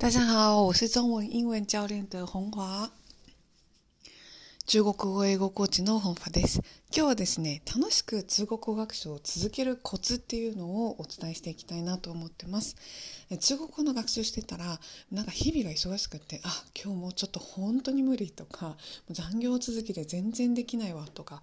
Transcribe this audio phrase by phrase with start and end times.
[0.00, 2.90] 大家好，我是中文英文教练的红华。
[4.70, 6.62] 中国語英語コーチの本フです。
[6.94, 12.76] 今日はですね、楽しく中国語学習を続けるコツっていうのをお伝えしていきたいなと思ってます。
[13.40, 14.78] 中国語の学習してたら、
[15.10, 18.76] なんか日々が忙しくって、あ、今日もちょっと本当に無理とか、
[19.10, 21.42] 残業続きで全然できないわとか、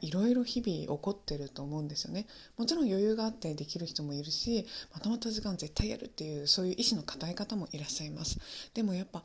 [0.00, 2.28] いろいろ日々起こってると思うんですよね。
[2.58, 4.64] もちろん余裕があってできる人もいるし、
[4.94, 8.38] まとまった時間絶対やるっていう、そういう意志の固い方もいらっしゃいます。
[8.72, 9.24] でもやっぱ、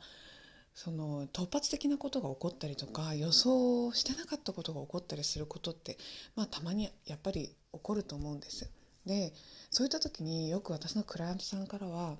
[0.74, 5.96] その突発的なことが起こったりとか予想してなかったことが起こったりすることって、
[6.34, 8.70] まあ、たまにやっぱり起こると思うんです。
[9.06, 9.32] で
[9.70, 12.16] そういった時によく私のクライアントさんからは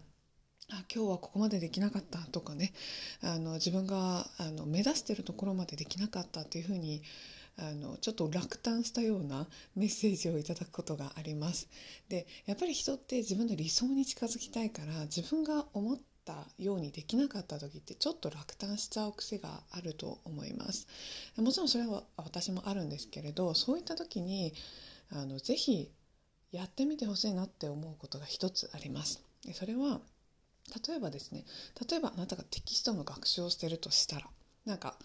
[0.70, 2.72] あ今日はここまでできなかったとかね
[3.22, 7.02] あの自分があの目指してるところまでできなかったっていうふうに
[7.58, 9.46] あのちょっと落胆したような
[9.76, 11.68] メッセージをいただくことがあります。
[12.08, 20.86] でやっぱり人って自分の理想に近づきたいから自分が思ってたようにできなかった時ってちょっと落胆しちゃう癖があると思います。
[21.36, 24.54] もちろんそれは私もあるんですけれどそういった時に
[25.10, 25.90] あのぜひ
[26.52, 29.22] やってみてほしいなって思うことが一つあります。
[29.44, 30.00] でそれは
[30.86, 31.44] 例えばですね
[31.88, 34.26] 例えばあなたがテキストの学習をしてるとしたら
[34.64, 34.96] なんか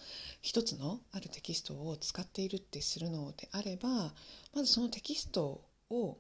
[0.41, 4.13] 一つのあるテキストを使っているってするのであれば
[4.53, 6.17] まずそのテキストを、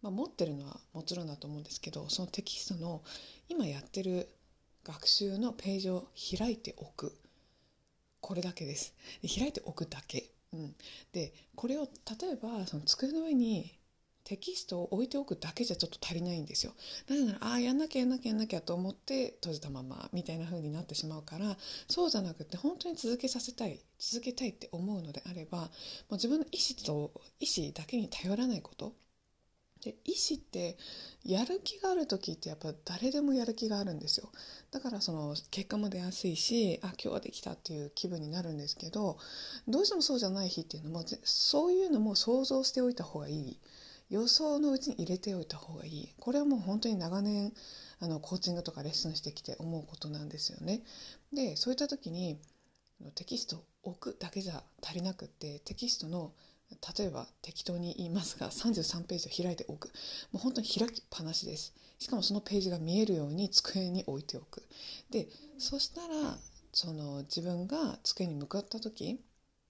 [0.00, 3.02] まあ、持ってるのはもちろんだと思うんですけどそのテキストの
[3.48, 4.28] 今やってる
[4.88, 6.08] 学習のページを
[6.38, 7.12] 開いておく。
[8.20, 8.94] これだけです。
[9.22, 10.74] で開いておくだけ、うん、
[11.12, 13.78] でこれを例えばその机の上に
[14.24, 16.72] テキストを置いておくだけじゃちょっと足りないんですよ。
[17.06, 21.56] なぜならああやんなきゃやんなきゃやんなきゃと思って閉じたままみたいな風になってしまうから
[21.88, 25.68] そうじゃなくて本当に続けさせたい続けたいって思うのであればも
[26.10, 28.94] う自分の意思と意思だけに頼らないこと
[29.82, 30.76] で意志って
[31.24, 34.30] やる気がある時ってやっぱ誰でもやる気があるんですよ。
[34.70, 39.18] だからその結果も出やすいしあ今日はできたっていう気分になるんですけど
[39.66, 43.60] どうしてもそうじゃない日っていうのもそういうのも想像しておいた方がいい。
[44.10, 46.14] 予想のうちに入れておいた方がいい。
[46.18, 47.52] これはもう本当に長年
[48.00, 50.82] あのコーチングとかレッスンしてきて思うことなんですよね。
[51.32, 52.38] でそういった時に
[53.14, 56.32] テキスト置くだけじゃ足りなくってテキストの
[56.96, 59.88] 例えば適当に言いますが33ページを開いておく。
[60.32, 61.74] もう本当に開きっぱなしです。
[61.98, 64.62] しかもそのページが見えるように机に置いておく。
[65.10, 65.28] で
[65.58, 66.38] そしたら
[66.72, 69.20] その自分が机に向かった時、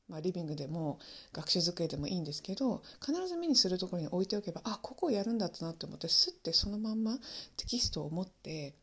[0.09, 0.99] まあ、リビングでも
[1.33, 7.19] 学習机でもいいんですけど必ず目にするところに置いておけばあここをやるんだったなって思ってスッてそのまんま
[7.57, 8.75] テキストを持って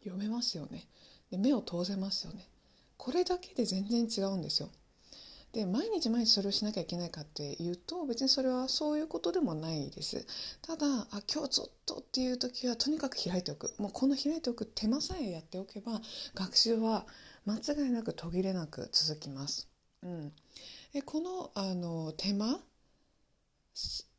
[0.00, 0.86] 読めますよね。
[1.30, 2.48] で目を通せますよね。
[2.96, 4.70] これだけで全然違うんですよ。
[5.56, 10.26] で毎日毎日それをしなきゃいけないかっていうと別にそれはそういうことでもないです。
[10.60, 13.72] ただあ今日ちょっとっていう時はとにかく開いておく。
[13.78, 16.02] もうこの開いておく手間さえやっておけば
[16.34, 17.06] 学習は
[17.46, 19.68] 間違いなく途切れなく続きます、
[20.02, 20.32] うん、
[20.92, 22.58] でこのあの手間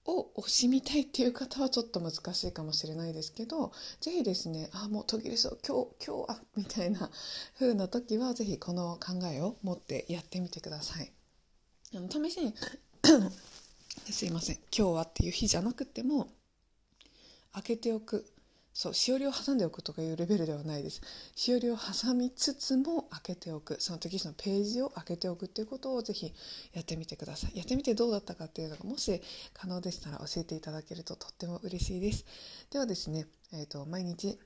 [0.06, 7.12] を惜しみたいっていう方はちょっと難しいかもしれないですけど是非ですねあもう途切れそう今日今日はみたいな
[7.60, 11.17] 風な時は是非この考えを持ってやってみてください。
[11.96, 12.54] あの試しに
[14.12, 14.56] すいません。
[14.78, 16.28] 今日はっていう日じゃなくても
[17.54, 18.26] 開けておく。
[18.74, 21.02] そうしおりを挟んでおくとかいうレベルではないです。
[21.34, 23.78] しおりを挟みつつも開けておく。
[23.80, 26.34] そのテキストのページを開けておくっていうことをぜひ
[26.74, 27.58] やってみてください。
[27.58, 29.22] やってみてどうだったかっていうのがもし
[29.54, 32.26] 可能でしたら教えていただけるととっても嬉しいです。
[32.70, 34.38] ではですね、えーと毎日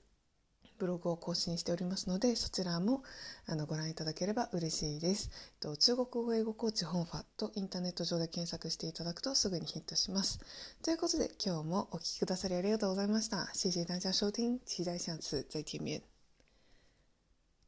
[0.82, 3.04] ブログを更新しておりますのでそちらも
[3.46, 5.30] あのご覧いただければ嬉しいです。
[5.60, 10.40] と中国語英語コーチ本ファとインターネット上で検索していただくとすぐにヒットします。
[10.82, 13.48] ということで今日もお聴きくださりありがとうございました。
[13.54, 16.11] 谢谢大家收听，期待下次再见面。